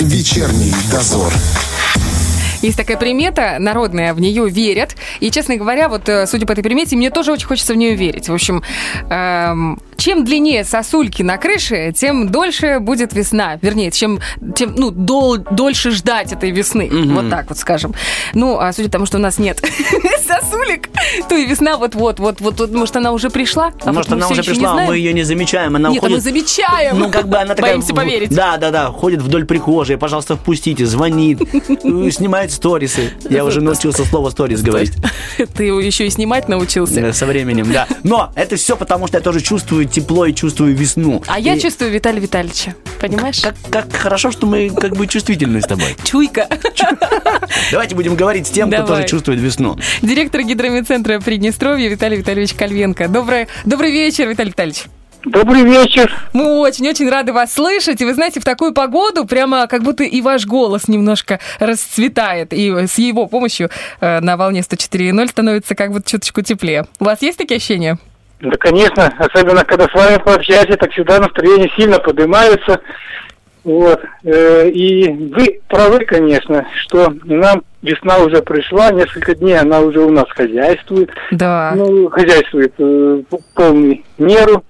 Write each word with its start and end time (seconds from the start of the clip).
Вечерний 0.00 0.74
дозор. 0.90 1.32
Есть 2.60 2.76
такая 2.76 2.98
примета 2.98 3.56
народная, 3.58 4.12
в 4.12 4.20
нее 4.20 4.48
верят. 4.48 4.94
И, 5.20 5.30
честно 5.30 5.56
говоря, 5.56 5.88
вот 5.88 6.08
э, 6.08 6.26
судя 6.26 6.46
по 6.46 6.52
этой 6.52 6.62
примете, 6.62 6.96
мне 6.96 7.10
тоже 7.10 7.32
очень 7.32 7.46
хочется 7.46 7.72
в 7.72 7.76
нее 7.76 7.94
верить. 7.94 8.28
В 8.28 8.34
общем, 8.34 8.62
эм, 9.08 9.80
чем 9.96 10.24
длиннее 10.24 10.64
сосульки 10.64 11.22
на 11.22 11.38
крыше, 11.38 11.92
тем 11.96 12.28
дольше 12.28 12.78
будет 12.80 13.12
весна. 13.14 13.58
Вернее, 13.62 13.90
чем, 13.90 14.20
тем 14.54 14.74
ну, 14.76 14.90
дол, 14.90 15.38
дольше 15.38 15.90
ждать 15.90 16.32
этой 16.32 16.50
весны. 16.50 16.88
Mm-hmm. 16.88 17.14
Вот 17.14 17.30
так 17.30 17.48
вот 17.48 17.58
скажем. 17.58 17.94
Ну, 18.34 18.58
а 18.58 18.72
судя 18.72 18.88
по 18.88 18.92
тому, 18.92 19.06
что 19.06 19.16
у 19.16 19.20
нас 19.20 19.38
нет 19.38 19.62
сосулек, 20.26 20.88
то 21.28 21.36
и 21.36 21.46
весна 21.46 21.76
вот-вот, 21.76 22.18
вот, 22.18 22.40
вот, 22.40 22.58
вот, 22.58 22.70
может, 22.72 22.96
она 22.96 23.12
уже 23.12 23.30
пришла? 23.30 23.72
А 23.84 23.92
может, 23.92 24.12
она 24.12 24.28
уже 24.28 24.42
пришла, 24.42 24.72
а 24.72 24.86
мы 24.86 24.96
ее 24.96 25.12
не 25.12 25.22
замечаем. 25.22 25.76
Она 25.76 25.90
нет, 25.90 25.98
уходит... 25.98 26.16
мы 26.16 26.20
замечаем. 26.20 26.98
Ну, 26.98 27.10
как 27.10 27.28
бы 27.28 27.38
она 27.38 27.54
такая... 27.54 27.72
Боимся 27.72 27.94
поверить. 27.94 28.30
Да, 28.30 28.56
да, 28.56 28.70
да, 28.70 28.86
ходит 28.86 29.22
вдоль 29.22 29.44
прихожей, 29.44 29.96
пожалуйста, 29.96 30.36
впустите, 30.36 30.86
звонит, 30.86 31.40
снимает 32.12 32.52
сторисы. 32.52 33.12
Я 33.28 33.44
уже 33.44 33.60
научился 33.60 34.04
слово 34.04 34.30
сторис 34.30 34.62
говорить. 34.62 34.92
Ты 35.56 35.64
его 35.64 35.80
еще 35.80 36.06
и 36.06 36.10
снимать 36.10 36.48
научился. 36.48 37.12
Со 37.12 37.26
временем, 37.26 37.72
да. 37.72 37.86
Но 38.02 38.32
это 38.34 38.56
все 38.56 38.76
потому, 38.76 39.06
что 39.06 39.18
я 39.18 39.22
тоже 39.22 39.40
чувствую 39.40 39.86
тепло 39.86 40.26
и 40.26 40.34
чувствую 40.34 40.74
весну. 40.74 41.22
А 41.26 41.38
я 41.38 41.58
чувствую 41.58 41.90
Виталия 41.90 42.20
Витальевича. 42.20 42.74
Понимаешь? 43.00 43.40
Как, 43.40 43.54
как 43.70 43.92
хорошо, 43.92 44.30
что 44.30 44.46
мы 44.46 44.70
как 44.70 44.96
бы 44.96 45.06
чувствительны 45.06 45.60
с 45.60 45.66
тобой. 45.66 45.96
Чуйка. 46.04 46.48
Давайте 47.72 47.94
будем 47.94 48.16
говорить 48.16 48.46
с 48.46 48.50
тем, 48.50 48.70
кто 48.70 48.86
тоже 48.86 49.06
чувствует 49.06 49.40
весну. 49.40 49.78
Директор 50.02 50.42
гидромедцентра 50.42 51.20
Приднестровья 51.20 51.88
Виталий 51.88 52.18
Витальевич 52.18 52.54
Кальвенко. 52.54 53.08
Добрый, 53.08 53.48
добрый 53.64 53.90
вечер, 53.90 54.28
Виталий 54.28 54.50
Витальевич. 54.50 54.84
Добрый 55.26 55.64
вечер. 55.64 56.12
Мы 56.32 56.60
очень-очень 56.60 57.10
рады 57.10 57.32
вас 57.32 57.52
слышать. 57.52 58.00
И 58.00 58.04
вы 58.04 58.14
знаете, 58.14 58.38
в 58.38 58.44
такую 58.44 58.72
погоду 58.72 59.24
прямо 59.24 59.66
как 59.66 59.82
будто 59.82 60.04
и 60.04 60.20
ваш 60.20 60.46
голос 60.46 60.86
немножко 60.86 61.40
расцветает. 61.58 62.52
И 62.52 62.86
с 62.86 62.96
его 62.98 63.26
помощью 63.26 63.70
э, 64.00 64.20
на 64.20 64.36
волне 64.36 64.60
104.0 64.60 65.28
становится 65.28 65.74
как 65.74 65.90
будто 65.90 66.08
чуточку 66.08 66.42
теплее. 66.42 66.86
У 67.00 67.04
вас 67.04 67.22
есть 67.22 67.38
такие 67.38 67.56
ощущения? 67.56 67.98
Да, 68.40 68.50
конечно. 68.58 69.12
Особенно, 69.18 69.64
когда 69.64 69.86
с 69.86 69.94
вами 69.94 70.18
пообщаешься, 70.18 70.76
так 70.76 70.90
всегда 70.92 71.18
настроение 71.18 71.70
сильно 71.76 71.98
поднимается. 71.98 72.80
Вот. 73.64 74.00
Э, 74.22 74.68
и 74.68 75.08
вы 75.08 75.60
правы, 75.68 76.04
конечно, 76.04 76.64
что 76.82 77.12
нам 77.24 77.62
весна 77.82 78.18
уже 78.18 78.40
пришла, 78.42 78.92
несколько 78.92 79.34
дней 79.34 79.58
она 79.58 79.80
уже 79.80 80.00
у 80.00 80.10
нас 80.10 80.26
хозяйствует. 80.28 81.10
Да. 81.32 81.72
Ну, 81.74 82.08
хозяйствует 82.08 82.74
э, 82.78 83.22
полную 83.54 84.02
меру. 84.18 84.62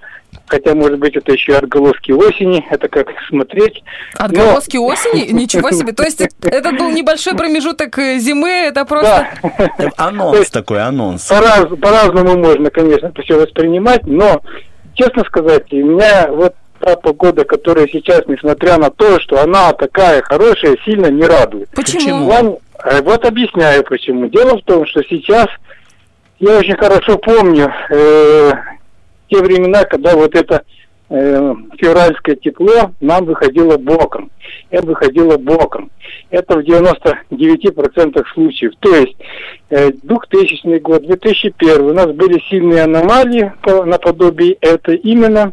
Хотя, 0.48 0.74
может 0.74 0.98
быть, 0.98 1.16
это 1.16 1.32
еще 1.32 1.56
отголоски 1.56 2.12
осени, 2.12 2.64
это 2.70 2.88
как 2.88 3.08
смотреть. 3.28 3.82
Отголоски 4.16 4.76
Но... 4.76 4.86
осени? 4.86 5.32
Ничего 5.32 5.70
себе. 5.72 5.92
То 5.92 6.04
есть 6.04 6.20
это 6.20 6.72
был 6.72 6.90
небольшой 6.90 7.34
промежуток 7.34 7.98
э, 7.98 8.18
зимы, 8.18 8.48
это 8.50 8.84
просто... 8.84 9.28
Да. 9.78 9.90
Анонс 9.96 10.50
такой, 10.50 10.82
анонс. 10.82 11.26
По-разному 11.26 12.36
можно, 12.36 12.70
конечно, 12.70 13.08
это 13.08 13.22
все 13.22 13.40
воспринимать, 13.40 14.06
но, 14.06 14.40
честно 14.94 15.24
сказать, 15.24 15.72
у 15.72 15.76
меня 15.76 16.28
вот 16.28 16.54
та 16.80 16.96
погода, 16.96 17.44
которая 17.44 17.88
сейчас, 17.88 18.22
несмотря 18.28 18.78
на 18.78 18.90
то, 18.90 19.18
что 19.20 19.42
она 19.42 19.72
такая 19.72 20.22
хорошая, 20.22 20.76
сильно 20.84 21.06
не 21.06 21.24
радует. 21.24 21.68
Почему? 21.70 22.26
Вам, 22.26 22.58
э, 22.84 23.02
вот 23.02 23.24
объясняю 23.24 23.82
почему. 23.84 24.28
Дело 24.28 24.58
в 24.58 24.62
том, 24.62 24.86
что 24.86 25.02
сейчас 25.02 25.46
я 26.38 26.58
очень 26.58 26.76
хорошо 26.76 27.18
помню 27.18 27.72
э, 27.90 28.52
те 29.28 29.42
времена, 29.42 29.84
когда 29.84 30.14
вот 30.14 30.34
это 30.34 30.62
э, 31.08 31.54
февральское 31.78 32.36
тепло 32.36 32.92
нам 33.00 33.24
выходило 33.24 33.76
боком. 33.76 34.30
Это 34.70 34.86
выходило 34.86 35.36
боком. 35.36 35.90
Это 36.30 36.58
в 36.58 36.62
99% 36.62 38.24
случаев. 38.34 38.72
То 38.80 38.94
есть 38.94 39.16
э, 39.70 39.92
2000 40.02 40.78
год, 40.78 41.02
2001 41.02 41.82
у 41.82 41.92
нас 41.92 42.06
были 42.08 42.40
сильные 42.48 42.82
аномалии 42.82 43.52
по, 43.62 43.84
наподобие 43.84 44.56
это 44.60 44.92
именно 44.92 45.52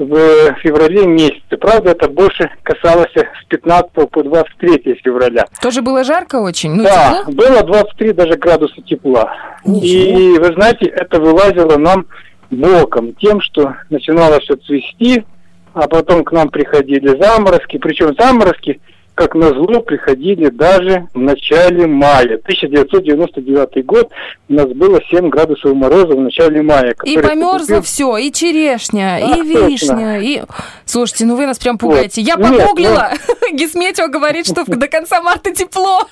в 0.00 0.54
феврале 0.62 1.06
месяце. 1.06 1.56
Правда, 1.60 1.90
это 1.90 2.08
больше 2.08 2.50
касалось 2.62 3.12
с 3.14 3.44
15 3.48 3.92
по 3.92 4.22
23 4.22 4.98
февраля. 5.04 5.44
Тоже 5.60 5.82
было 5.82 6.04
жарко 6.04 6.36
очень? 6.36 6.72
Ну, 6.72 6.84
да, 6.84 7.24
тепло? 7.26 7.34
было 7.34 7.62
23 7.62 8.12
даже 8.14 8.36
градуса 8.38 8.80
тепла. 8.82 9.32
Ничего. 9.64 10.18
И 10.18 10.38
вы 10.38 10.54
знаете, 10.54 10.86
это 10.86 11.20
вылазило 11.20 11.76
нам 11.76 12.06
боком 12.50 13.14
тем, 13.14 13.40
что 13.40 13.74
начинало 13.88 14.40
все 14.40 14.56
цвести, 14.56 15.24
а 15.72 15.88
потом 15.88 16.24
к 16.24 16.32
нам 16.32 16.48
приходили 16.48 17.08
заморозки, 17.20 17.78
причем 17.78 18.14
заморозки, 18.18 18.80
как 19.14 19.34
назло, 19.34 19.80
приходили 19.80 20.48
даже 20.48 21.08
в 21.12 21.18
начале 21.18 21.86
мая. 21.86 22.36
1999 22.36 23.84
год 23.84 24.10
у 24.48 24.52
нас 24.54 24.66
было 24.68 24.98
7 25.10 25.28
градусов 25.28 25.74
мороза 25.74 26.16
в 26.16 26.20
начале 26.20 26.62
мая. 26.62 26.94
И 27.04 27.18
померзло 27.18 27.58
поступил... 27.58 27.82
все, 27.82 28.16
и 28.16 28.32
черешня, 28.32 29.16
а, 29.16 29.36
и 29.36 29.42
вишня, 29.42 29.88
точно. 29.88 30.20
и... 30.22 30.42
Слушайте, 30.86 31.26
ну 31.26 31.36
вы 31.36 31.46
нас 31.46 31.58
прям 31.58 31.76
пугаете. 31.76 32.22
Вот. 32.22 32.28
Я 32.28 32.36
погуглила, 32.38 33.10
Нет, 33.12 33.20
ну... 33.28 33.56
Гисметео 33.58 34.08
говорит, 34.08 34.46
что 34.46 34.64
до 34.64 34.88
конца 34.88 35.20
марта 35.20 35.54
тепло. 35.54 36.08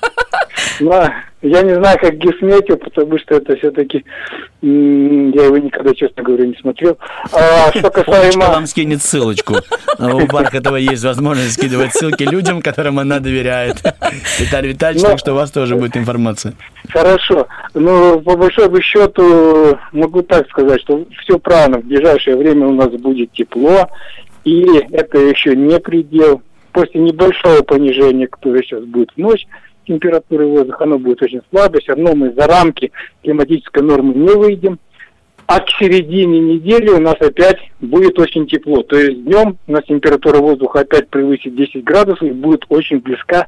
Да, 0.79 1.23
я 1.41 1.61
не 1.61 1.73
знаю, 1.75 1.97
как 1.99 2.17
Гисметео, 2.17 2.75
потому 2.77 3.17
что 3.17 3.35
это 3.35 3.55
все-таки 3.55 4.03
я 4.61 4.69
его 5.45 5.57
никогда, 5.57 5.93
честно 5.93 6.21
говоря, 6.23 6.45
не 6.45 6.55
смотрел. 6.55 6.97
А 7.31 7.71
что 7.71 7.89
касаемо... 7.89 8.47
вам 8.47 8.65
скинет 8.65 9.01
ссылочку. 9.01 9.55
У 9.97 10.25
Бархатова 10.27 10.75
есть 10.75 11.03
возможность 11.03 11.53
скидывать 11.53 11.93
ссылки 11.93 12.23
людям, 12.23 12.61
которым 12.61 12.99
она 12.99 13.19
доверяет. 13.19 13.77
Виталий 14.37 14.69
Витальевич, 14.69 15.03
так 15.03 15.19
что 15.19 15.31
у 15.31 15.35
вас 15.35 15.51
тоже 15.51 15.75
будет 15.75 15.95
информация. 15.95 16.53
Хорошо. 16.89 17.47
Ну, 17.73 18.19
по 18.19 18.35
большому 18.35 18.81
счету, 18.81 19.77
могу 19.93 20.21
так 20.23 20.49
сказать, 20.49 20.81
что 20.81 21.05
все 21.21 21.39
правильно. 21.39 21.79
В 21.79 21.85
ближайшее 21.85 22.35
время 22.35 22.67
у 22.67 22.73
нас 22.73 22.89
будет 22.89 23.31
тепло, 23.31 23.87
и 24.43 24.65
это 24.91 25.17
еще 25.19 25.55
не 25.55 25.79
предел. 25.79 26.41
После 26.71 27.01
небольшого 27.01 27.63
понижения, 27.63 28.27
которое 28.27 28.61
сейчас 28.61 28.83
будет 28.83 29.09
в 29.15 29.17
ночь, 29.17 29.47
температуры 29.89 30.45
воздуха, 30.45 30.83
оно 30.83 30.99
будет 30.99 31.21
очень 31.21 31.41
слабое, 31.49 31.81
все 31.81 31.93
равно 31.93 32.15
мы 32.15 32.33
за 32.33 32.47
рамки 32.47 32.91
климатической 33.23 33.83
нормы 33.83 34.13
не 34.13 34.33
выйдем. 34.33 34.79
А 35.49 35.61
к 35.61 35.69
середине 35.79 36.39
недели 36.39 36.89
у 36.89 36.99
нас 36.99 37.15
опять 37.19 37.57
будет 37.81 38.19
очень 38.19 38.45
тепло. 38.45 38.83
То 38.83 38.99
есть 38.99 39.23
днем 39.23 39.57
у 39.65 39.71
нас 39.71 39.83
температура 39.85 40.37
воздуха 40.37 40.81
опять 40.81 41.09
превысит 41.09 41.55
10 41.55 41.83
градусов 41.83 42.21
и 42.21 42.29
будет 42.29 42.65
очень 42.69 42.99
близка 42.99 43.47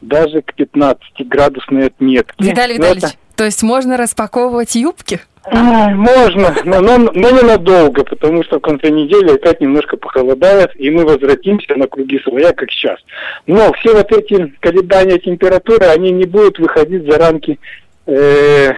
даже 0.00 0.40
к 0.42 0.54
15 0.54 1.02
градусной 1.26 1.88
отметке. 1.88 2.32
Виталий 2.38 2.76
Витальевич, 2.76 3.02
это... 3.02 3.12
то 3.34 3.42
есть 3.42 3.64
можно 3.64 3.96
распаковывать 3.96 4.76
юбки? 4.76 5.18
Можно, 5.50 6.54
но, 6.64 6.80
но, 6.80 6.98
но 6.98 7.30
ненадолго, 7.30 8.04
потому 8.04 8.44
что 8.44 8.58
в 8.58 8.62
конце 8.62 8.90
недели 8.90 9.34
опять 9.34 9.60
немножко 9.60 9.96
похолодает, 9.96 10.70
и 10.76 10.90
мы 10.90 11.04
возвратимся 11.04 11.74
на 11.74 11.88
круги 11.88 12.20
своя, 12.20 12.52
как 12.52 12.70
сейчас. 12.70 13.00
Но 13.48 13.72
все 13.72 13.92
вот 13.94 14.12
эти 14.12 14.54
колебания 14.60 15.18
температуры, 15.18 15.86
они 15.86 16.12
не 16.12 16.24
будут 16.24 16.60
выходить 16.60 17.02
за 17.10 17.18
рамки 17.18 17.58
э, 18.06 18.70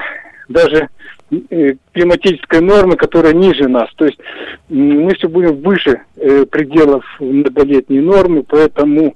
даже 0.48 0.88
климатической 1.93 2.61
нормы, 2.61 2.97
которая 2.97 3.33
ниже 3.33 3.69
нас. 3.69 3.89
То 3.97 4.06
есть 4.06 4.19
мы 4.69 5.15
все 5.15 5.28
будем 5.28 5.56
выше 5.62 6.03
э, 6.17 6.45
пределов 6.47 7.05
многолетней 7.21 8.00
нормы, 8.00 8.43
поэтому 8.43 9.15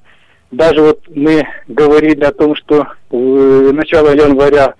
даже 0.51 0.81
вот 0.81 1.01
мы 1.15 1.47
говорили 1.69 2.25
о 2.25 2.33
том, 2.33 2.55
что 2.55 2.87
в 3.11 3.73
начало 3.73 4.15
января 4.15 4.75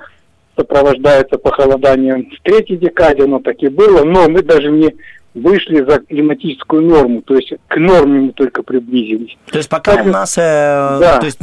сопровождается 0.57 1.39
похолоданием 1.39 2.31
в 2.31 2.43
третьей 2.43 2.79
декаде, 2.79 3.25
оно 3.25 3.39
так 3.39 3.63
и 3.63 3.69
было, 3.69 4.05
но 4.05 4.29
мы 4.29 4.43
даже 4.43 4.71
не 4.71 4.95
вышли 5.35 5.85
за 5.85 6.01
климатическую 6.01 6.83
норму, 6.83 7.23
то 7.23 7.35
есть 7.37 7.53
к 7.69 7.77
норме 7.77 8.21
мы 8.21 8.33
только 8.33 8.63
приблизились. 8.63 9.37
То 9.51 9.59
есть 9.59 9.69
пока 9.69 9.97
так, 9.97 10.07
у 10.07 10.09
нас, 10.09 10.37
э, 10.37 10.41
да. 10.41 11.19
то 11.19 11.27
есть 11.27 11.39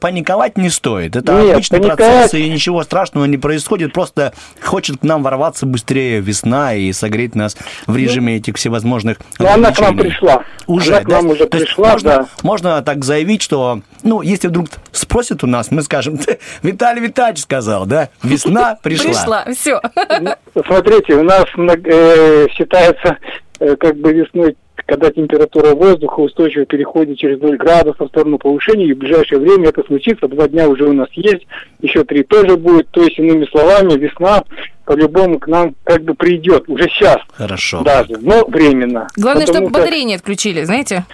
паниковать 0.00 0.58
не 0.58 0.70
стоит, 0.70 1.16
это 1.16 1.40
Нет, 1.40 1.54
обычный 1.54 1.78
паниковать... 1.78 1.98
процесс 1.98 2.34
и 2.34 2.48
ничего 2.48 2.82
страшного 2.82 3.24
не 3.24 3.38
происходит, 3.38 3.92
просто 3.92 4.32
хочет 4.60 4.98
к 4.98 5.02
нам 5.02 5.22
ворваться 5.22 5.66
быстрее 5.66 6.20
весна 6.20 6.74
и 6.74 6.92
согреть 6.92 7.34
нас 7.34 7.56
в 7.86 7.96
режиме 7.96 8.36
этих 8.36 8.56
всевозможных. 8.56 9.18
Но 9.38 9.46
ну, 9.46 9.52
она 9.54 9.72
к 9.72 9.80
нам 9.80 9.96
пришла. 9.96 10.44
Уже, 10.66 10.96
она 10.96 11.04
к 11.04 11.08
нам 11.08 11.26
да? 11.26 11.32
уже 11.32 11.46
то 11.46 11.58
пришла, 11.58 11.92
можно, 11.92 12.10
да. 12.10 12.28
Можно 12.42 12.82
так 12.82 13.04
заявить, 13.04 13.42
что, 13.42 13.80
ну, 14.02 14.20
если 14.22 14.48
вдруг 14.48 14.68
спросят 14.98 15.44
у 15.44 15.46
нас, 15.46 15.70
мы 15.70 15.82
скажем, 15.82 16.18
Виталий 16.62 17.00
Витальевич 17.00 17.42
сказал, 17.42 17.86
да, 17.86 18.10
весна 18.22 18.78
пришла. 18.82 19.04
Пришла, 19.04 19.44
все. 19.54 19.80
Ну, 20.20 20.62
смотрите, 20.66 21.14
у 21.14 21.22
нас 21.22 21.44
э, 21.56 22.46
считается 22.52 23.18
Э, 23.60 23.74
как 23.74 23.96
бы 23.96 24.12
весной, 24.12 24.56
когда 24.86 25.10
температура 25.10 25.74
воздуха 25.74 26.20
устойчиво 26.20 26.64
переходит 26.64 27.18
через 27.18 27.40
0 27.40 27.56
градусов 27.56 28.06
в 28.06 28.10
сторону 28.10 28.38
повышения, 28.38 28.86
и 28.86 28.92
в 28.92 28.98
ближайшее 28.98 29.40
время 29.40 29.70
это 29.70 29.82
случится, 29.82 30.28
два 30.28 30.46
дня 30.46 30.68
уже 30.68 30.84
у 30.84 30.92
нас 30.92 31.08
есть, 31.14 31.44
еще 31.80 32.04
три 32.04 32.22
тоже 32.22 32.56
будет, 32.56 32.88
то 32.90 33.02
есть, 33.02 33.18
иными 33.18 33.46
словами, 33.46 33.98
весна 33.98 34.44
по-любому 34.84 35.40
к 35.40 35.48
нам 35.48 35.74
как 35.82 36.02
бы 36.02 36.14
придет, 36.14 36.68
уже 36.68 36.84
сейчас. 36.84 37.18
Хорошо. 37.32 37.82
Даже, 37.82 38.16
но 38.20 38.44
временно. 38.46 39.08
Главное, 39.16 39.46
чтобы 39.46 39.70
батареи 39.70 40.02
не 40.02 40.14
отключили, 40.14 40.62
знаете? 40.62 41.04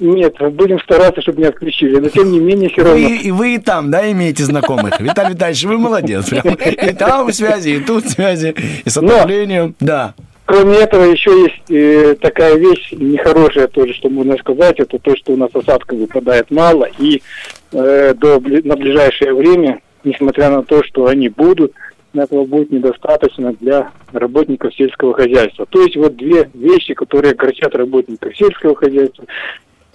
Нет, 0.00 0.36
будем 0.52 0.80
стараться, 0.80 1.20
чтобы 1.20 1.42
не 1.42 1.48
отключили. 1.48 1.98
Но 1.98 2.08
тем 2.08 2.32
не 2.32 2.40
менее, 2.40 2.70
все 2.70 2.82
равно. 2.82 3.06
Вы, 3.06 3.16
и 3.16 3.30
вы 3.30 3.54
и 3.54 3.58
там, 3.58 3.90
да, 3.90 4.10
имеете 4.10 4.44
знакомых. 4.44 4.98
Виталий 4.98 5.34
Витальевич, 5.34 5.64
вы 5.64 5.78
молодец. 5.78 6.28
Прям. 6.30 6.54
И 6.54 6.92
там 6.94 7.30
связи, 7.32 7.70
и 7.70 7.80
тут 7.80 8.08
связи, 8.08 8.54
и 8.84 8.88
с 8.88 8.96
отоплением. 8.96 9.74
Да. 9.78 10.14
Кроме 10.46 10.78
этого, 10.78 11.04
еще 11.04 11.30
есть 11.42 11.70
э, 11.70 12.16
такая 12.20 12.56
вещь 12.56 12.90
нехорошая 12.90 13.68
тоже, 13.68 13.94
что 13.94 14.08
можно 14.08 14.36
сказать, 14.38 14.80
это 14.80 14.98
то, 14.98 15.14
что 15.16 15.32
у 15.32 15.36
нас 15.36 15.50
осадка 15.54 15.94
выпадает 15.94 16.50
мало, 16.50 16.88
и 16.98 17.22
э, 17.70 18.14
до, 18.14 18.40
на 18.40 18.74
ближайшее 18.74 19.32
время, 19.32 19.80
несмотря 20.02 20.50
на 20.50 20.64
то, 20.64 20.82
что 20.82 21.06
они 21.06 21.28
будут, 21.28 21.72
этого 22.14 22.44
будет 22.44 22.72
недостаточно 22.72 23.54
для 23.60 23.92
работников 24.12 24.74
сельского 24.74 25.14
хозяйства. 25.14 25.66
То 25.66 25.82
есть 25.82 25.96
вот 25.96 26.16
две 26.16 26.50
вещи, 26.54 26.94
которые 26.94 27.32
огорчат 27.32 27.74
работников 27.76 28.36
сельского 28.36 28.74
хозяйства, 28.74 29.24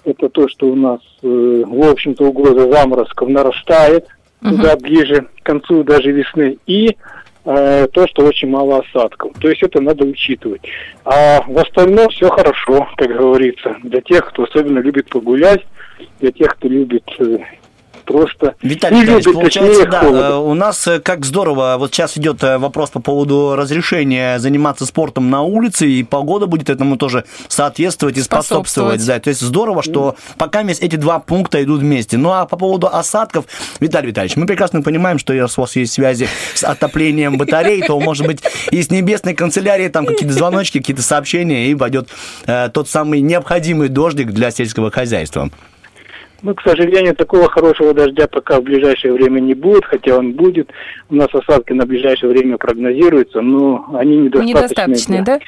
это 0.06 0.30
то, 0.30 0.48
что 0.48 0.68
у 0.68 0.76
нас, 0.76 1.02
э, 1.22 1.64
в 1.66 1.90
общем-то, 1.90 2.26
угроза 2.26 2.72
заморозков 2.72 3.30
нарастает, 3.30 4.08
uh-huh. 4.42 4.50
туда 4.52 4.76
ближе 4.78 5.28
к 5.40 5.44
концу 5.44 5.84
даже 5.84 6.12
весны, 6.12 6.58
и 6.66 6.96
э, 7.46 7.88
то, 7.92 8.08
что 8.08 8.26
очень 8.26 8.50
мало 8.50 8.80
осадков. 8.80 9.34
То 9.40 9.50
есть 9.50 9.64
это 9.64 9.82
надо 9.82 10.06
учитывать. 10.06 10.62
А 11.04 11.42
в 11.48 11.58
остальном 11.58 12.10
все 12.10 12.30
хорошо, 12.30 12.88
как 12.96 13.10
говорится, 13.10 13.76
для 13.84 14.02
тех, 14.02 14.28
кто 14.30 14.44
особенно 14.44 14.80
любит 14.80 15.10
погулять, 15.10 15.66
для 16.20 16.32
тех, 16.32 16.56
кто 16.56 16.68
любит 16.68 17.04
э, 17.20 17.38
просто 18.06 18.56
Виталий 18.62 19.00
не 19.00 19.06
любит 19.06 19.34
получается, 19.34 19.86
да, 19.86 20.02
холода. 20.02 20.28
Э, 20.28 20.36
у 20.38 20.54
нас 20.54 20.88
э, 20.88 21.00
как 21.00 21.26
здорово, 21.26 21.76
вот 21.78 21.94
сейчас 21.94 22.18
идет 22.18 22.44
э, 22.44 22.58
вопрос 22.58 22.90
по 22.90 23.00
поводу 23.00 23.56
разрешения 23.56 24.40
заниматься 24.40 24.86
спортом 24.86 25.30
на 25.30 25.42
улице, 25.42 25.88
и 25.88 26.04
погода 26.04 26.46
будет 26.46 26.70
этому 26.70 26.98
тоже 26.98 27.26
соответствовать 27.48 28.18
и 28.18 28.22
способствовать. 28.22 29.06
Да. 29.06 29.20
То 29.20 29.30
есть 29.30 29.42
здорово, 29.42 29.84
что 29.84 30.16
пока 30.38 30.64
эти 30.64 30.96
два 30.96 31.20
пункта 31.20 31.64
идут 31.64 31.82
вместе. 31.82 32.18
Ну 32.18 32.32
а 32.32 32.46
по 32.46 32.58
поводу 32.58 32.88
осадков, 32.88 33.46
Виталий 33.80 34.10
Витальевич, 34.10 34.38
мы 34.38 34.46
прекрасно 34.46 34.82
понимаем, 34.82 35.20
что 35.20 35.34
если 35.34 35.60
у 35.60 35.64
вас 35.64 35.76
есть 35.76 35.94
связи 35.94 36.28
с 36.54 36.64
отоплением 36.64 37.38
батарей, 37.38 37.82
то, 37.82 38.00
может 38.00 38.26
быть, 38.26 38.42
и 38.72 38.82
с 38.82 38.90
небесной 38.90 39.34
канцелярией 39.34 39.90
там 39.90 40.06
какие-то 40.06 40.34
звоночки, 40.34 40.80
какие-то 40.80 41.02
сообщения, 41.02 41.68
и 41.68 41.76
пойдет 41.76 42.10
э, 42.46 42.70
тот 42.74 42.90
самый 42.90 43.22
необходимый 43.22 43.90
дождик 43.90 44.32
для 44.32 44.52
сельского 44.52 44.92
хозяйства. 44.92 45.50
Ну, 46.46 46.54
к 46.54 46.62
сожалению, 46.62 47.16
такого 47.16 47.50
хорошего 47.50 47.92
дождя 47.92 48.28
пока 48.28 48.60
в 48.60 48.64
ближайшее 48.64 49.14
время 49.14 49.40
не 49.40 49.56
будет, 49.56 49.84
хотя 49.84 50.16
он 50.16 50.34
будет. 50.34 50.70
У 51.10 51.16
нас 51.16 51.28
осадки 51.34 51.74
на 51.74 51.88
ближайшее 51.88 52.30
время 52.30 52.60
прогнозируются, 52.60 53.42
но 53.42 53.88
они 53.96 54.18
недостаточны. 54.18 54.52
Недостаточные, 54.52 55.24
да? 55.24 55.40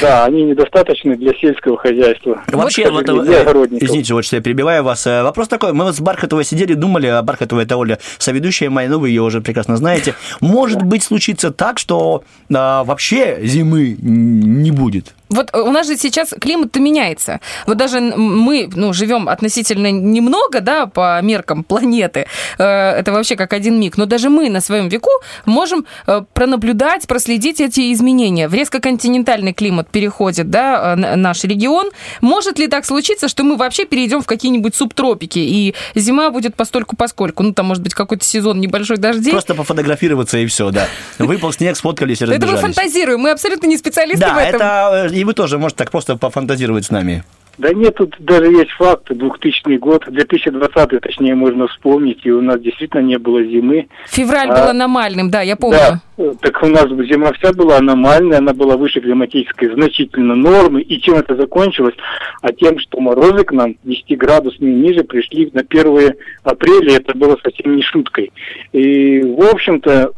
Да, 0.00 0.24
они 0.24 0.42
недостаточны 0.44 1.16
для 1.16 1.32
сельского 1.34 1.76
хозяйства. 1.76 2.42
Вообще, 2.48 2.90
вот, 2.90 3.08
вот, 3.08 3.24
для 3.24 3.42
огородников. 3.42 3.88
извините, 3.88 4.14
вот 4.14 4.24
что 4.24 4.36
я 4.36 4.42
перебиваю 4.42 4.82
вас. 4.82 5.06
Э, 5.06 5.22
вопрос 5.22 5.48
такой. 5.48 5.72
Мы 5.72 5.84
вот 5.84 5.96
с 5.96 6.00
Бархатовой 6.00 6.44
сидели, 6.44 6.74
думали, 6.74 7.06
а 7.06 7.22
Бархатова 7.22 7.60
это 7.60 7.76
Оля, 7.76 7.98
соведущая 8.18 8.70
моя, 8.70 8.88
ну 8.88 8.98
вы 8.98 9.10
ее 9.10 9.22
уже 9.22 9.40
прекрасно 9.40 9.76
знаете. 9.76 10.14
Может 10.40 10.82
быть 10.82 11.02
случится 11.02 11.50
так, 11.50 11.78
что 11.78 12.24
а, 12.52 12.84
вообще 12.84 13.38
зимы 13.42 13.96
не 14.00 14.70
будет? 14.70 15.14
Вот 15.28 15.54
у 15.56 15.70
нас 15.72 15.88
же 15.88 15.96
сейчас 15.96 16.34
климат-то 16.40 16.78
меняется. 16.78 17.40
Вот 17.66 17.76
даже 17.76 18.00
мы, 18.00 18.70
ну, 18.72 18.92
живем 18.92 19.28
относительно 19.28 19.90
немного, 19.90 20.60
да, 20.60 20.86
по 20.86 21.20
меркам 21.20 21.64
планеты. 21.64 22.26
Э, 22.58 22.92
это 22.92 23.12
вообще 23.12 23.34
как 23.34 23.52
один 23.52 23.80
миг. 23.80 23.98
Но 23.98 24.06
даже 24.06 24.30
мы 24.30 24.48
на 24.50 24.60
своем 24.60 24.88
веку 24.88 25.10
можем 25.44 25.84
э, 26.06 26.22
пронаблюдать, 26.32 27.08
проследить 27.08 27.60
эти 27.60 27.92
изменения. 27.92 28.48
В 28.48 28.54
резко-континентальный 28.54 29.52
климат 29.52 29.75
климат 29.76 29.90
переходит, 29.90 30.50
да, 30.50 30.94
э, 30.94 31.16
наш 31.16 31.44
регион. 31.44 31.90
Может 32.20 32.58
ли 32.58 32.68
так 32.68 32.84
случиться, 32.84 33.28
что 33.28 33.44
мы 33.44 33.56
вообще 33.56 33.84
перейдем 33.84 34.22
в 34.22 34.26
какие-нибудь 34.26 34.74
субтропики, 34.74 35.38
и 35.38 35.74
зима 35.94 36.30
будет 36.30 36.54
постольку 36.54 36.96
поскольку? 36.96 37.42
Ну, 37.42 37.52
там, 37.52 37.66
может 37.66 37.82
быть, 37.82 37.94
какой-то 37.94 38.24
сезон 38.24 38.60
небольшой 38.60 38.96
дождей. 38.96 39.32
Просто 39.32 39.54
пофотографироваться 39.54 40.38
и 40.38 40.46
все, 40.46 40.70
да. 40.70 40.86
Выпал 41.18 41.52
снег, 41.52 41.76
сфоткались 41.76 42.22
и 42.22 42.24
разбежались. 42.24 42.44
Это 42.44 42.52
мы 42.52 42.74
фантазируем, 42.74 43.20
мы 43.20 43.30
абсолютно 43.30 43.66
не 43.66 43.76
специалисты 43.76 44.20
да, 44.20 44.34
в 44.34 44.38
этом. 44.38 44.58
Да, 44.58 45.06
это 45.06 45.14
и 45.14 45.24
вы 45.24 45.34
тоже 45.34 45.58
можете 45.58 45.78
так 45.78 45.90
просто 45.90 46.16
пофантазировать 46.16 46.86
с 46.86 46.90
нами. 46.90 47.24
Да 47.58 47.72
нет, 47.72 47.94
тут 47.94 48.14
даже 48.18 48.50
есть 48.52 48.70
факты. 48.72 49.14
2000 49.14 49.78
год, 49.78 50.04
2020 50.06 51.00
точнее 51.00 51.34
можно 51.34 51.66
вспомнить, 51.68 52.20
и 52.24 52.30
у 52.30 52.42
нас 52.42 52.60
действительно 52.60 53.00
не 53.00 53.18
было 53.18 53.42
зимы. 53.42 53.88
Февраль 54.08 54.50
а, 54.50 54.54
был 54.54 54.70
аномальным, 54.70 55.30
да, 55.30 55.40
я 55.40 55.56
помню. 55.56 55.78
Да, 56.16 56.32
так 56.40 56.62
у 56.62 56.66
нас 56.66 56.84
зима 56.84 57.32
вся 57.32 57.52
была 57.52 57.78
аномальная, 57.78 58.38
она 58.38 58.52
была 58.52 58.76
выше 58.76 59.00
климатической 59.00 59.72
значительно 59.72 60.34
нормы. 60.34 60.82
И 60.82 61.00
чем 61.00 61.16
это 61.16 61.34
закончилось? 61.34 61.94
А 62.42 62.52
тем, 62.52 62.78
что 62.78 63.00
морозы 63.00 63.44
к 63.44 63.52
нам 63.52 63.76
10 63.84 64.18
градусов 64.18 64.60
ниже 64.60 65.02
пришли 65.04 65.50
на 65.54 65.62
1 65.62 66.14
апреля, 66.44 66.96
это 66.96 67.16
было 67.16 67.38
совсем 67.42 67.76
не 67.76 67.82
шуткой. 67.82 68.32
И, 68.72 69.22
в 69.22 69.42
общем-то, 69.42 70.12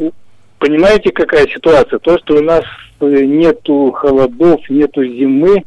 понимаете, 0.58 1.12
какая 1.12 1.46
ситуация? 1.46 2.00
То, 2.00 2.18
что 2.18 2.36
у 2.36 2.42
нас 2.42 2.64
э, 3.00 3.24
нету 3.24 3.92
холодов, 3.92 4.60
нету 4.68 5.04
зимы, 5.04 5.62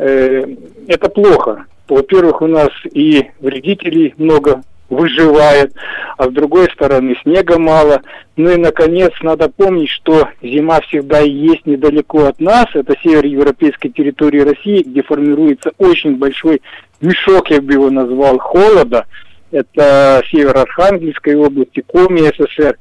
Э, 0.00 0.46
это 0.88 1.10
плохо. 1.10 1.66
Во-первых, 1.86 2.40
у 2.40 2.46
нас 2.46 2.70
и 2.90 3.30
вредителей 3.40 4.14
много 4.16 4.62
выживает, 4.88 5.74
а 6.16 6.24
с 6.24 6.32
другой 6.32 6.70
стороны 6.70 7.16
снега 7.22 7.58
мало. 7.58 8.00
Ну 8.34 8.50
и, 8.50 8.56
наконец, 8.56 9.12
надо 9.20 9.50
помнить, 9.50 9.90
что 9.90 10.28
зима 10.40 10.80
всегда 10.80 11.20
есть 11.20 11.66
недалеко 11.66 12.24
от 12.24 12.40
нас. 12.40 12.64
Это 12.72 12.94
север 13.02 13.26
европейской 13.26 13.90
территории 13.90 14.40
России, 14.40 14.82
где 14.82 15.02
формируется 15.02 15.72
очень 15.76 16.16
большой 16.16 16.62
мешок, 17.02 17.50
я 17.50 17.60
бы 17.60 17.74
его 17.74 17.90
назвал, 17.90 18.38
холода. 18.38 19.04
Это 19.50 20.22
север 20.30 20.56
Архангельской 20.56 21.34
области, 21.34 21.84
Коми 21.86 22.20
СССР 22.20 22.78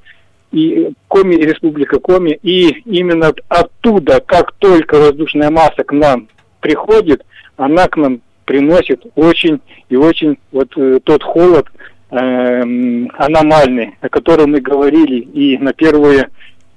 и 0.54 0.94
Коми, 1.10 1.36
Республика 1.36 2.00
Коми. 2.00 2.40
И 2.44 2.70
именно 2.86 3.34
оттуда, 3.50 4.22
как 4.26 4.54
только 4.54 4.96
воздушная 4.96 5.50
масса 5.50 5.84
к 5.84 5.92
нам 5.92 6.30
приходит, 6.60 7.26
она 7.58 7.88
к 7.88 7.98
нам 7.98 8.22
приносит 8.46 9.06
очень 9.16 9.62
и 9.90 9.96
очень 9.96 10.38
вот 10.52 10.70
э, 10.76 11.00
тот 11.04 11.24
холод 11.24 11.68
э, 12.10 12.16
аномальный, 12.16 13.96
о 14.02 14.10
котором 14.10 14.52
мы 14.52 14.62
говорили 14.62 15.20
и 15.20 15.58
на 15.58 15.74
первое 15.74 16.30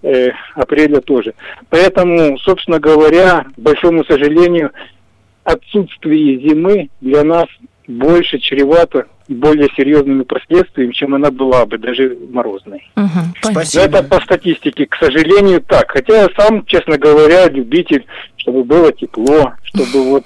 э, 0.02 0.29
апреля 0.55 1.00
тоже. 1.00 1.34
Поэтому, 1.70 2.37
собственно 2.38 2.79
говоря, 2.79 3.46
большому 3.56 4.05
сожалению, 4.05 4.73
отсутствие 5.44 6.40
зимы 6.46 6.90
для 7.00 7.25
нас 7.25 7.46
больше 7.99 8.39
чревато 8.39 9.06
более 9.29 9.69
серьезными 9.77 10.23
последствиями, 10.23 10.93
чем 10.93 11.15
она 11.15 11.31
была 11.31 11.65
бы, 11.65 11.79
даже 11.79 12.17
морозной. 12.31 12.91
Угу, 12.96 13.51
Спасибо. 13.53 13.84
это 13.84 14.03
по 14.03 14.20
статистике, 14.20 14.87
к 14.87 14.96
сожалению, 14.96 15.61
так. 15.63 15.91
Хотя 15.91 16.22
я 16.22 16.29
сам, 16.37 16.65
честно 16.67 16.99
говоря, 16.99 17.49
любитель, 17.49 18.05
чтобы 18.37 18.65
было 18.65 18.93
тепло, 18.93 19.53
чтобы 19.65 20.05
вот 20.05 20.25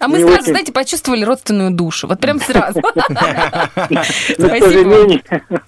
а 0.00 0.08
мы 0.08 0.20
сразу, 0.20 0.34
очень... 0.34 0.44
знаете, 0.44 0.72
почувствовали 0.72 1.24
родственную 1.24 1.70
душу. 1.70 2.06
Вот 2.08 2.20
прям 2.20 2.40
сразу. 2.40 2.80
Спасибо. 4.34 5.20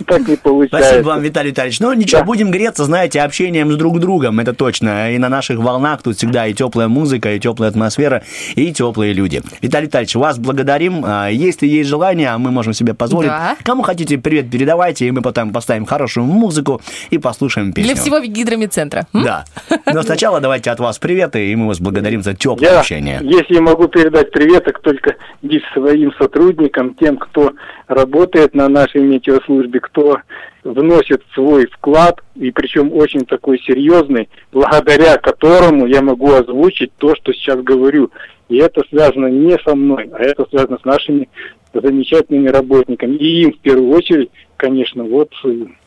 так 0.06 0.26
не 0.26 0.36
получается. 0.36 0.88
Спасибо 0.88 1.06
вам, 1.08 1.20
Виталий 1.22 1.50
Витальевич. 1.50 1.80
Ну, 1.80 1.92
ничего, 1.92 2.24
будем 2.24 2.50
греться, 2.50 2.84
знаете, 2.84 3.20
общением 3.20 3.72
с 3.72 3.76
друг 3.76 4.00
другом, 4.00 4.40
это 4.40 4.52
точно. 4.54 5.12
И 5.12 5.18
на 5.18 5.28
наших 5.28 5.58
волнах 5.58 6.02
тут 6.02 6.16
всегда 6.16 6.46
и 6.46 6.54
теплая 6.54 6.88
музыка, 6.88 7.34
и 7.34 7.38
теплая 7.38 7.70
атмосфера, 7.70 8.22
и 8.54 8.72
теплые 8.72 9.12
люди. 9.12 9.42
Виталий 9.60 9.86
Витальевич, 9.86 10.14
вас 10.16 10.38
благодарим. 10.38 11.04
А, 11.04 11.28
если 11.28 11.66
есть 11.66 11.88
желание, 11.88 12.30
а 12.30 12.38
мы 12.38 12.50
можем 12.50 12.72
себе 12.72 12.94
позволить. 12.94 13.30
Кому 13.64 13.82
хотите 13.82 14.18
привет 14.18 14.50
передавайте, 14.50 15.06
и 15.06 15.10
мы 15.10 15.22
потом 15.22 15.52
поставим 15.52 15.86
хорошую 15.86 16.26
музыку 16.26 16.80
и 17.10 17.18
послушаем 17.18 17.72
песню. 17.72 17.94
Для 17.94 18.00
всего 18.00 18.20
гидромедцентра. 18.20 19.06
Да. 19.12 19.44
Но 19.86 20.02
сначала 20.02 20.40
давайте 20.40 20.70
от 20.70 20.80
вас 20.80 20.98
приветы, 20.98 21.50
и 21.50 21.56
мы 21.56 21.68
вас 21.68 21.80
благодарим 21.80 22.22
за 22.22 22.34
теплое 22.34 22.78
общение. 22.78 23.20
Если 23.22 23.58
могу 23.58 23.88
передать 23.88 24.21
передать 24.24 24.52
приветок 24.52 24.80
только 24.80 25.16
лишь 25.42 25.62
своим 25.72 26.12
сотрудникам, 26.14 26.94
тем, 26.94 27.16
кто 27.16 27.52
работает 27.86 28.54
на 28.54 28.68
нашей 28.68 29.02
метеослужбе, 29.02 29.80
кто 29.80 30.18
вносит 30.62 31.22
свой 31.34 31.66
вклад, 31.66 32.20
и 32.34 32.50
причем 32.50 32.92
очень 32.92 33.24
такой 33.24 33.58
серьезный, 33.60 34.28
благодаря 34.52 35.16
которому 35.16 35.86
я 35.86 36.02
могу 36.02 36.32
озвучить 36.32 36.92
то, 36.98 37.14
что 37.16 37.32
сейчас 37.32 37.60
говорю. 37.62 38.10
И 38.48 38.58
это 38.58 38.82
связано 38.90 39.28
не 39.28 39.56
со 39.64 39.74
мной, 39.74 40.10
а 40.12 40.22
это 40.22 40.46
связано 40.50 40.78
с 40.78 40.84
нашими 40.84 41.28
замечательными 41.72 42.48
работниками. 42.48 43.16
И 43.16 43.42
им 43.44 43.52
в 43.52 43.58
первую 43.58 43.90
очередь 43.90 44.30
конечно, 44.62 45.02
вот 45.02 45.30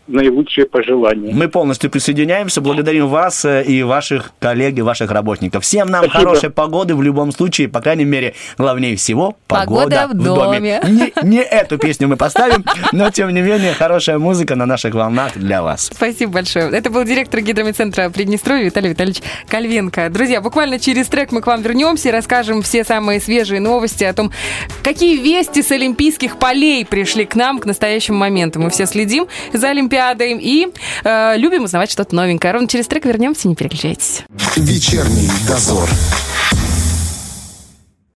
наилучшие 0.07 0.65
пожелания. 0.65 1.33
Мы 1.33 1.47
полностью 1.47 1.89
присоединяемся. 1.89 2.61
Благодарим 2.61 3.07
вас 3.07 3.43
э, 3.45 3.63
и 3.63 3.81
ваших 3.83 4.33
коллег 4.39 4.77
и 4.77 4.81
ваших 4.81 5.11
работников. 5.11 5.63
Всем 5.63 5.87
нам 5.87 6.03
Спасибо. 6.03 6.19
хорошей 6.19 6.49
погоды 6.51 6.95
в 6.95 7.01
любом 7.01 7.31
случае. 7.31 7.69
По 7.69 7.81
крайней 7.81 8.05
мере, 8.05 8.35
главнее 8.57 8.95
всего, 8.95 9.35
погода, 9.47 10.07
погода 10.07 10.07
в, 10.07 10.11
в 10.11 10.23
доме. 10.23 10.79
доме. 10.81 11.11
Не, 11.23 11.27
не 11.27 11.41
эту 11.41 11.77
песню 11.77 12.07
мы 12.07 12.17
поставим, 12.17 12.63
но, 12.91 13.09
тем 13.09 13.33
не 13.33 13.41
менее, 13.41 13.73
хорошая 13.73 14.19
музыка 14.19 14.55
на 14.55 14.65
наших 14.65 14.93
волнах 14.93 15.35
для 15.35 15.63
вас. 15.63 15.89
Спасибо 15.93 16.33
большое. 16.33 16.69
Это 16.69 16.89
был 16.89 17.03
директор 17.03 17.41
гидромедцентра 17.41 18.09
Приднестровья 18.09 18.65
Виталий 18.65 18.89
Витальевич 18.89 19.21
Кальвенко. 19.47 20.09
Друзья, 20.09 20.39
буквально 20.39 20.79
через 20.79 21.07
трек 21.07 21.31
мы 21.31 21.41
к 21.41 21.47
вам 21.47 21.61
вернемся 21.61 22.09
и 22.09 22.11
расскажем 22.11 22.61
все 22.61 22.83
самые 22.83 23.19
свежие 23.19 23.59
новости 23.59 24.03
о 24.03 24.13
том, 24.13 24.31
какие 24.83 25.17
вести 25.17 25.63
с 25.63 25.71
Олимпийских 25.71 26.37
полей 26.37 26.85
пришли 26.85 27.25
к 27.25 27.35
нам 27.35 27.59
к 27.59 27.65
настоящему 27.65 28.19
моменту. 28.19 28.59
Мы 28.59 28.69
все 28.69 28.85
следим 28.85 29.27
за 29.51 29.69
Олимпиадой 29.69 29.94
Олимпиадой 29.95 30.37
и 30.39 30.67
э, 31.03 31.37
любим 31.37 31.63
узнавать 31.63 31.91
что-то 31.91 32.15
новенькое. 32.15 32.53
Ровно 32.53 32.67
через 32.67 32.87
трек 32.87 33.05
вернемся, 33.05 33.47
не 33.47 33.55
переключайтесь. 33.55 34.23
Вечерний 34.55 35.29
дозор. 35.47 35.89